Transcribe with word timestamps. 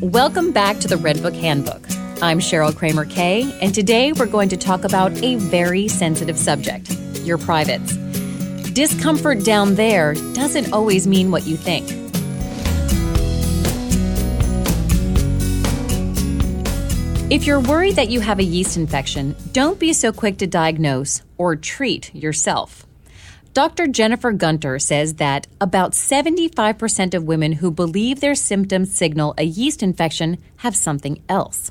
Welcome 0.00 0.50
back 0.50 0.80
to 0.80 0.88
the 0.88 0.96
Redbook 0.96 1.38
Handbook. 1.38 1.82
I'm 2.20 2.40
Cheryl 2.40 2.74
Kramer 2.74 3.04
Kay, 3.04 3.56
and 3.62 3.72
today 3.72 4.12
we're 4.12 4.26
going 4.26 4.48
to 4.48 4.56
talk 4.56 4.82
about 4.82 5.12
a 5.22 5.36
very 5.36 5.86
sensitive 5.86 6.36
subject 6.36 6.90
your 7.20 7.38
privates. 7.38 7.96
Discomfort 8.72 9.44
down 9.44 9.76
there 9.76 10.14
doesn't 10.34 10.72
always 10.72 11.06
mean 11.06 11.30
what 11.30 11.46
you 11.46 11.56
think. 11.56 11.88
If 17.32 17.46
you're 17.46 17.60
worried 17.60 17.94
that 17.94 18.10
you 18.10 18.18
have 18.18 18.40
a 18.40 18.44
yeast 18.44 18.76
infection, 18.76 19.36
don't 19.52 19.78
be 19.78 19.92
so 19.92 20.12
quick 20.12 20.38
to 20.38 20.46
diagnose 20.46 21.22
or 21.38 21.54
treat 21.54 22.12
yourself. 22.14 22.84
Dr. 23.54 23.86
Jennifer 23.86 24.32
Gunter 24.32 24.80
says 24.80 25.14
that 25.14 25.46
about 25.60 25.92
75% 25.92 27.14
of 27.14 27.22
women 27.22 27.52
who 27.52 27.70
believe 27.70 28.18
their 28.18 28.34
symptoms 28.34 28.92
signal 28.92 29.32
a 29.38 29.44
yeast 29.44 29.80
infection 29.80 30.38
have 30.56 30.74
something 30.74 31.22
else. 31.28 31.70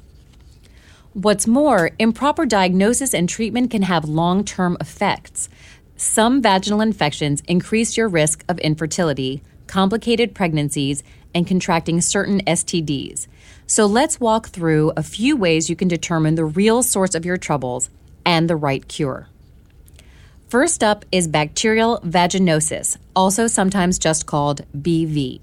What's 1.11 1.45
more, 1.45 1.91
improper 1.99 2.45
diagnosis 2.45 3.13
and 3.13 3.27
treatment 3.27 3.69
can 3.69 3.81
have 3.81 4.05
long 4.05 4.45
term 4.45 4.77
effects. 4.79 5.49
Some 5.97 6.41
vaginal 6.41 6.79
infections 6.79 7.43
increase 7.49 7.97
your 7.97 8.07
risk 8.07 8.45
of 8.47 8.59
infertility, 8.59 9.43
complicated 9.67 10.33
pregnancies, 10.33 11.03
and 11.35 11.45
contracting 11.45 11.99
certain 11.99 12.39
STDs. 12.45 13.27
So 13.67 13.88
let's 13.88 14.21
walk 14.21 14.47
through 14.47 14.93
a 14.95 15.03
few 15.03 15.35
ways 15.35 15.69
you 15.69 15.75
can 15.75 15.89
determine 15.89 16.35
the 16.35 16.45
real 16.45 16.81
source 16.81 17.13
of 17.13 17.25
your 17.25 17.38
troubles 17.38 17.89
and 18.25 18.49
the 18.49 18.55
right 18.55 18.88
cure. 18.88 19.27
First 20.53 20.84
up 20.84 21.03
is 21.12 21.27
bacterial 21.27 21.99
vaginosis, 22.02 22.98
also 23.16 23.48
sometimes 23.48 23.98
just 23.98 24.27
called 24.27 24.61
BV. 24.77 25.41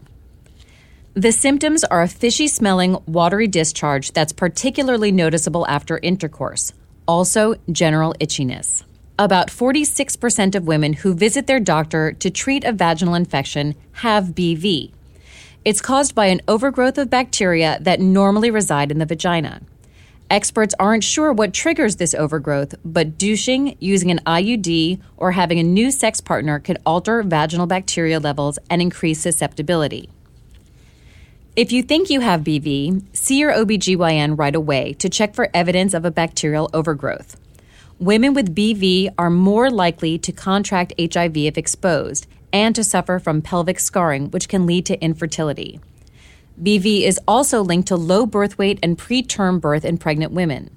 The 1.14 1.32
symptoms 1.32 1.82
are 1.82 2.02
a 2.02 2.06
fishy 2.06 2.46
smelling, 2.46 2.96
watery 3.06 3.48
discharge 3.48 4.12
that's 4.12 4.32
particularly 4.32 5.10
noticeable 5.10 5.66
after 5.66 5.98
intercourse, 5.98 6.72
also 7.08 7.56
general 7.72 8.14
itchiness. 8.20 8.84
About 9.18 9.48
46% 9.48 10.54
of 10.54 10.68
women 10.68 10.92
who 10.92 11.12
visit 11.12 11.48
their 11.48 11.58
doctor 11.58 12.12
to 12.12 12.30
treat 12.30 12.62
a 12.62 12.70
vaginal 12.70 13.16
infection 13.16 13.74
have 13.94 14.26
BV. 14.26 14.92
It's 15.64 15.80
caused 15.80 16.14
by 16.14 16.26
an 16.26 16.40
overgrowth 16.46 16.98
of 16.98 17.10
bacteria 17.10 17.78
that 17.80 17.98
normally 17.98 18.52
reside 18.52 18.92
in 18.92 18.98
the 18.98 19.06
vagina. 19.06 19.60
Experts 20.30 20.76
aren't 20.78 21.02
sure 21.02 21.32
what 21.32 21.52
triggers 21.52 21.96
this 21.96 22.14
overgrowth, 22.14 22.76
but 22.84 23.18
douching, 23.18 23.76
using 23.80 24.12
an 24.12 24.20
IUD, 24.24 25.00
or 25.16 25.32
having 25.32 25.58
a 25.58 25.64
new 25.64 25.90
sex 25.90 26.20
partner 26.20 26.60
could 26.60 26.78
alter 26.86 27.24
vaginal 27.24 27.66
bacteria 27.66 28.20
levels 28.20 28.56
and 28.70 28.80
increase 28.80 29.18
susceptibility. 29.18 30.08
If 31.56 31.72
you 31.72 31.82
think 31.82 32.10
you 32.10 32.20
have 32.20 32.42
BV, 32.42 33.02
see 33.12 33.38
your 33.38 33.52
OBGYN 33.52 34.38
right 34.38 34.54
away 34.54 34.92
to 34.94 35.08
check 35.08 35.34
for 35.34 35.50
evidence 35.52 35.94
of 35.94 36.04
a 36.04 36.12
bacterial 36.12 36.70
overgrowth. 36.72 37.36
Women 37.98 38.32
with 38.32 38.54
BV 38.54 39.12
are 39.18 39.30
more 39.30 39.68
likely 39.68 40.16
to 40.18 40.30
contract 40.30 40.94
HIV 40.96 41.36
if 41.38 41.58
exposed 41.58 42.28
and 42.52 42.72
to 42.76 42.84
suffer 42.84 43.18
from 43.18 43.42
pelvic 43.42 43.80
scarring, 43.80 44.30
which 44.30 44.48
can 44.48 44.64
lead 44.64 44.86
to 44.86 45.02
infertility. 45.02 45.80
BV 46.62 47.02
is 47.02 47.18
also 47.26 47.62
linked 47.62 47.88
to 47.88 47.96
low 47.96 48.26
birth 48.26 48.58
weight 48.58 48.78
and 48.82 48.98
preterm 48.98 49.60
birth 49.60 49.84
in 49.84 49.96
pregnant 49.96 50.32
women. 50.32 50.76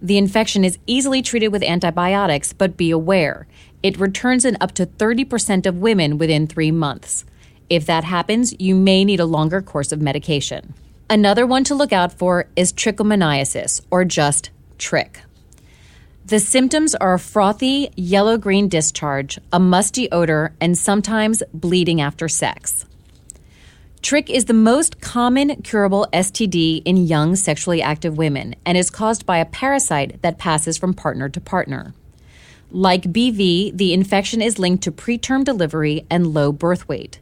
The 0.00 0.18
infection 0.18 0.64
is 0.64 0.78
easily 0.86 1.20
treated 1.20 1.48
with 1.48 1.62
antibiotics, 1.62 2.52
but 2.52 2.76
be 2.76 2.90
aware, 2.90 3.46
it 3.82 3.98
returns 3.98 4.44
in 4.44 4.56
up 4.60 4.72
to 4.72 4.86
30% 4.86 5.66
of 5.66 5.78
women 5.78 6.16
within 6.16 6.46
three 6.46 6.70
months. 6.70 7.24
If 7.68 7.86
that 7.86 8.04
happens, 8.04 8.54
you 8.60 8.74
may 8.74 9.04
need 9.04 9.20
a 9.20 9.24
longer 9.24 9.60
course 9.62 9.90
of 9.90 10.00
medication. 10.00 10.74
Another 11.10 11.46
one 11.46 11.64
to 11.64 11.74
look 11.74 11.92
out 11.92 12.12
for 12.12 12.46
is 12.54 12.72
trichomoniasis, 12.72 13.80
or 13.90 14.04
just 14.04 14.50
trich. 14.78 15.16
The 16.26 16.38
symptoms 16.38 16.94
are 16.94 17.14
a 17.14 17.18
frothy, 17.18 17.90
yellow 17.96 18.38
green 18.38 18.68
discharge, 18.68 19.38
a 19.52 19.58
musty 19.58 20.10
odor, 20.10 20.54
and 20.60 20.78
sometimes 20.78 21.42
bleeding 21.52 22.00
after 22.00 22.28
sex. 22.28 22.86
Trich 24.04 24.28
is 24.28 24.44
the 24.44 24.52
most 24.52 25.00
common 25.00 25.62
curable 25.62 26.06
STD 26.12 26.82
in 26.84 27.06
young 27.06 27.36
sexually 27.36 27.80
active 27.80 28.18
women 28.18 28.54
and 28.66 28.76
is 28.76 28.90
caused 28.90 29.24
by 29.24 29.38
a 29.38 29.46
parasite 29.46 30.20
that 30.20 30.36
passes 30.36 30.76
from 30.76 30.92
partner 30.92 31.30
to 31.30 31.40
partner. 31.40 31.94
Like 32.70 33.04
BV, 33.04 33.74
the 33.74 33.94
infection 33.94 34.42
is 34.42 34.58
linked 34.58 34.84
to 34.84 34.92
preterm 34.92 35.42
delivery 35.42 36.04
and 36.10 36.34
low 36.34 36.52
birth 36.52 36.86
weight. 36.86 37.18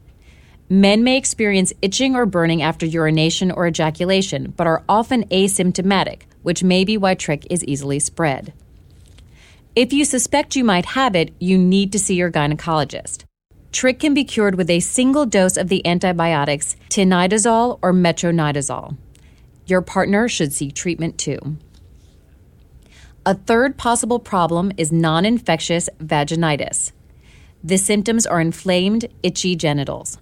Men 0.68 1.04
may 1.04 1.16
experience 1.16 1.72
itching 1.82 2.16
or 2.16 2.26
burning 2.26 2.62
after 2.62 2.84
urination 2.84 3.52
or 3.52 3.68
ejaculation, 3.68 4.52
but 4.56 4.66
are 4.66 4.82
often 4.88 5.22
asymptomatic, 5.28 6.22
which 6.42 6.64
may 6.64 6.84
be 6.84 6.96
why 6.96 7.14
trich 7.14 7.46
is 7.48 7.62
easily 7.62 8.00
spread. 8.00 8.52
If 9.76 9.92
you 9.92 10.04
suspect 10.04 10.56
you 10.56 10.64
might 10.64 10.86
have 10.86 11.14
it, 11.14 11.32
you 11.38 11.58
need 11.58 11.92
to 11.92 12.00
see 12.00 12.16
your 12.16 12.32
gynecologist. 12.32 13.22
Trich 13.72 14.00
can 14.00 14.12
be 14.12 14.24
cured 14.24 14.54
with 14.54 14.68
a 14.68 14.80
single 14.80 15.24
dose 15.24 15.56
of 15.56 15.68
the 15.68 15.84
antibiotics 15.86 16.76
tinidazole 16.90 17.78
or 17.80 17.92
metronidazole. 17.92 18.98
Your 19.66 19.80
partner 19.80 20.28
should 20.28 20.52
seek 20.52 20.74
treatment 20.74 21.16
too. 21.16 21.56
A 23.24 23.34
third 23.34 23.78
possible 23.78 24.18
problem 24.18 24.72
is 24.76 24.92
non 24.92 25.24
infectious 25.24 25.88
vaginitis. 25.98 26.92
The 27.64 27.78
symptoms 27.78 28.26
are 28.26 28.40
inflamed, 28.40 29.06
itchy 29.22 29.56
genitals. 29.56 30.18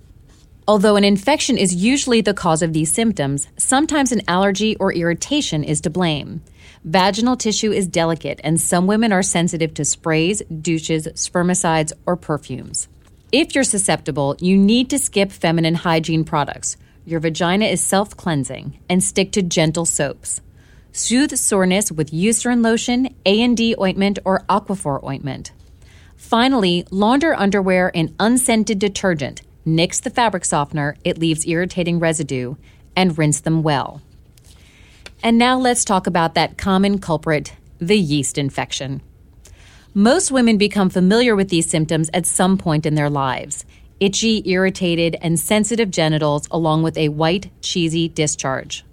Although 0.69 0.95
an 0.95 1.05
infection 1.05 1.59
is 1.59 1.75
usually 1.75 2.21
the 2.21 2.35
cause 2.35 2.63
of 2.63 2.73
these 2.73 2.93
symptoms, 2.93 3.49
sometimes 3.57 4.13
an 4.13 4.21
allergy 4.29 4.77
or 4.77 4.93
irritation 4.93 5.65
is 5.65 5.81
to 5.81 5.91
blame. 5.91 6.43
Vaginal 6.85 7.37
tissue 7.37 7.73
is 7.73 7.89
delicate, 7.89 8.41
and 8.45 8.61
some 8.61 8.87
women 8.87 9.11
are 9.11 9.23
sensitive 9.23 9.75
to 9.75 9.85
sprays, 9.85 10.43
douches, 10.43 11.09
spermicides, 11.09 11.93
or 12.07 12.17
perfumes. 12.17 12.89
If 13.33 13.55
you're 13.55 13.63
susceptible, 13.63 14.35
you 14.41 14.57
need 14.57 14.91
to 14.91 14.99
skip 14.99 15.31
feminine 15.31 15.77
hygiene 15.77 16.25
products. 16.25 16.77
Your 17.07 17.21
vagina 17.21 17.67
is 17.67 17.81
self 17.81 18.17
cleansing 18.17 18.81
and 18.89 19.05
stick 19.05 19.31
to 19.33 19.43
gentle 19.43 19.87
soaps. 19.87 20.41
Soothe 20.91 21.37
soreness 21.37 21.93
with 21.93 22.11
Eucerin 22.11 22.65
lotion, 22.65 23.15
A&D 23.25 23.77
ointment, 23.79 24.19
or 24.25 24.45
Aquaphor 24.49 25.05
ointment. 25.05 25.53
Finally, 26.17 26.85
launder 26.91 27.33
underwear 27.33 27.89
in 27.91 28.17
unscented 28.19 28.81
detergent. 28.81 29.43
Nix 29.65 30.01
the 30.01 30.11
fabric 30.11 30.45
softener, 30.45 30.97
it 31.05 31.17
leaves 31.17 31.47
irritating 31.47 32.01
residue, 32.01 32.57
and 32.97 33.17
rinse 33.17 33.41
them 33.41 33.63
well. 33.63 34.03
And 35.23 35.39
now 35.39 35.57
let's 35.57 35.85
talk 35.85 36.09
about 36.09 36.35
that 36.35 36.59
common 36.59 36.99
culprit, 36.99 37.53
the 37.79 37.97
yeast 37.97 38.39
infection. 38.39 39.03
Most 39.95 40.31
women 40.31 40.57
become 40.57 40.89
familiar 40.89 41.35
with 41.35 41.49
these 41.49 41.69
symptoms 41.69 42.11
at 42.15 42.25
some 42.25 42.57
point 42.57 42.87
in 42.87 42.95
their 42.95 43.11
lives 43.11 43.65
itchy, 43.99 44.41
irritated, 44.49 45.17
and 45.21 45.39
sensitive 45.39 45.91
genitals, 45.91 46.47
along 46.53 46.85
with 46.85 46.97
a 46.97 47.09
white, 47.09 47.51
cheesy 47.61 48.09
discharge. 48.09 48.85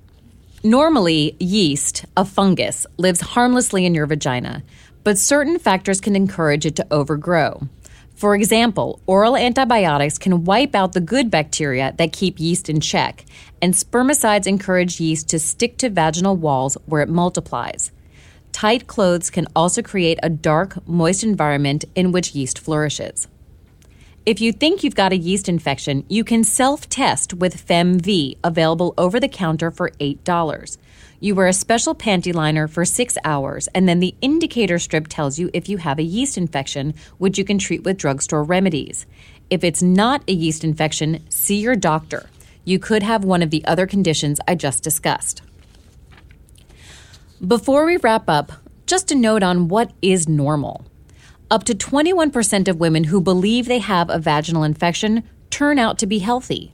Normally, 0.64 1.38
yeast, 1.40 2.04
a 2.18 2.26
fungus, 2.26 2.86
lives 2.98 3.22
harmlessly 3.22 3.86
in 3.86 3.94
your 3.96 4.08
vagina, 4.08 4.64
but 5.04 5.20
certain 5.20 5.60
factors 5.60 6.02
can 6.02 6.16
encourage 6.16 6.66
it 6.66 6.76
to 6.76 6.88
overgrow. 6.92 7.70
For 8.16 8.34
example, 8.34 9.00
oral 9.06 9.38
antibiotics 9.38 10.18
can 10.18 10.44
wipe 10.44 10.74
out 10.74 10.94
the 10.94 11.00
good 11.00 11.30
bacteria 11.30 11.94
that 12.00 12.12
keep 12.12 12.40
yeast 12.40 12.70
in 12.70 12.82
check, 12.82 13.24
and 13.62 13.76
spermicides 13.76 14.48
encourage 14.48 15.00
yeast 15.00 15.30
to 15.30 15.38
stick 15.38 15.78
to 15.78 15.92
vaginal 15.92 16.36
walls 16.36 16.76
where 16.88 17.04
it 17.04 17.10
multiplies. 17.10 17.92
Tight 18.52 18.88
clothes 18.88 19.30
can 19.30 19.48
also 19.56 19.82
create 19.82 20.20
a 20.24 20.30
dark, 20.30 20.88
moist 20.88 21.24
environment 21.24 21.86
in 21.96 22.12
which 22.12 22.34
yeast 22.34 22.58
flourishes. 22.58 23.28
If 24.28 24.42
you 24.42 24.52
think 24.52 24.84
you've 24.84 24.94
got 24.94 25.14
a 25.14 25.18
yeast 25.18 25.48
infection, 25.48 26.04
you 26.10 26.26
can 26.26 26.44
self 26.44 26.90
test 26.90 27.34
with 27.34 27.66
FemV, 27.66 28.38
available 28.44 28.94
over 28.98 29.22
the 29.22 29.30
counter 29.30 29.72
for 29.72 29.92
$8. 30.02 30.78
You 31.22 31.34
wear 31.34 31.48
a 31.48 31.54
special 31.54 31.96
panty 31.96 32.34
liner 32.34 32.68
for 32.68 32.84
six 32.84 33.18
hours, 33.24 33.68
and 33.70 33.88
then 33.88 34.02
the 34.02 34.16
indicator 34.20 34.80
strip 34.80 35.08
tells 35.08 35.40
you 35.40 35.50
if 35.54 35.70
you 35.70 35.78
have 35.78 35.98
a 35.98 36.04
yeast 36.04 36.38
infection, 36.38 36.94
which 37.20 37.38
you 37.38 37.46
can 37.46 37.58
treat 37.58 37.84
with 37.84 37.98
drugstore 37.98 38.44
remedies. 38.44 39.06
If 39.50 39.64
it's 39.64 39.82
not 39.82 40.24
a 40.28 40.34
yeast 40.34 40.66
infection, 40.66 41.24
see 41.30 41.62
your 41.62 41.78
doctor. 41.78 42.30
You 42.66 42.80
could 42.80 43.04
have 43.04 43.24
one 43.24 43.42
of 43.42 43.50
the 43.50 43.64
other 43.64 43.88
conditions 43.88 44.42
I 44.46 44.56
just 44.56 44.84
discussed. 44.84 45.42
Before 47.46 47.86
we 47.86 47.98
wrap 47.98 48.28
up, 48.30 48.52
just 48.88 49.12
a 49.12 49.16
note 49.16 49.44
on 49.44 49.68
what 49.68 49.92
is 50.02 50.28
normal. 50.28 50.88
Up 51.52 51.66
to 51.66 51.76
21% 51.76 52.68
of 52.68 52.80
women 52.80 53.04
who 53.04 53.22
believe 53.22 53.68
they 53.68 53.78
have 53.78 54.10
a 54.10 54.18
vaginal 54.18 54.64
infection 54.64 55.22
turn 55.52 55.78
out 55.78 56.00
to 56.00 56.08
be 56.08 56.18
healthy. 56.18 56.74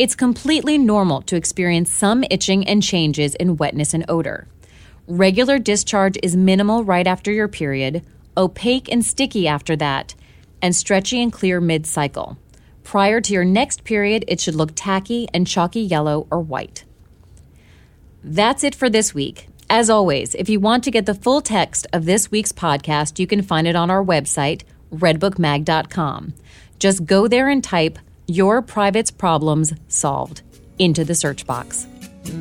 It's 0.00 0.16
completely 0.16 0.76
normal 0.76 1.22
to 1.22 1.36
experience 1.36 1.88
some 1.92 2.24
itching 2.32 2.66
and 2.66 2.82
changes 2.82 3.36
in 3.36 3.56
wetness 3.56 3.94
and 3.94 4.04
odor. 4.08 4.48
Regular 5.06 5.60
discharge 5.60 6.18
is 6.20 6.34
minimal 6.34 6.82
right 6.82 7.06
after 7.06 7.30
your 7.30 7.46
period, 7.46 8.04
opaque 8.36 8.90
and 8.90 9.04
sticky 9.04 9.46
after 9.46 9.76
that, 9.76 10.16
and 10.60 10.74
stretchy 10.74 11.22
and 11.22 11.32
clear 11.32 11.60
mid 11.60 11.86
cycle. 11.86 12.36
Prior 12.82 13.20
to 13.20 13.32
your 13.32 13.44
next 13.44 13.84
period, 13.84 14.24
it 14.26 14.40
should 14.40 14.56
look 14.56 14.72
tacky 14.74 15.28
and 15.32 15.46
chalky 15.46 15.80
yellow 15.80 16.26
or 16.28 16.40
white. 16.40 16.84
That's 18.24 18.64
it 18.64 18.74
for 18.74 18.90
this 18.90 19.14
week. 19.14 19.46
As 19.72 19.88
always, 19.88 20.34
if 20.34 20.50
you 20.50 20.60
want 20.60 20.84
to 20.84 20.90
get 20.90 21.06
the 21.06 21.14
full 21.14 21.40
text 21.40 21.86
of 21.94 22.04
this 22.04 22.30
week's 22.30 22.52
podcast, 22.52 23.18
you 23.18 23.26
can 23.26 23.40
find 23.40 23.66
it 23.66 23.74
on 23.74 23.90
our 23.90 24.04
website, 24.04 24.64
redbookmag.com. 24.92 26.34
Just 26.78 27.06
go 27.06 27.26
there 27.26 27.48
and 27.48 27.64
type 27.64 27.98
Your 28.26 28.60
Private's 28.60 29.10
Problems 29.10 29.72
Solved 29.88 30.42
into 30.78 31.06
the 31.06 31.14
search 31.14 31.46
box. 31.46 31.86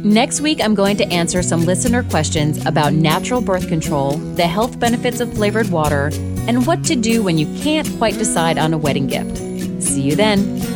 Next 0.04 0.42
week, 0.42 0.60
I'm 0.62 0.75
going 0.75 0.98
to 0.98 1.06
answer 1.06 1.42
some 1.42 1.62
listener 1.62 2.04
questions 2.04 2.66
about 2.66 2.92
natural 2.92 3.39
birth 3.39 3.69
control, 3.69 4.18
the 4.18 4.45
health 4.45 4.78
benefits 4.78 5.22
of 5.22 5.33
flavored 5.33 5.69
water, 5.69 6.12
and 6.50 6.68
what 6.68 6.83
to 6.83 6.98
do 6.98 7.24
when 7.24 7.38
you 7.38 7.45
can't 7.63 7.89
quite 7.98 8.18
decide 8.18 8.57
on 8.57 8.74
a 8.74 8.78
wedding 8.78 9.07
gift. 9.07 9.38
See 9.81 10.01
you 10.01 10.18
then. 10.18 10.70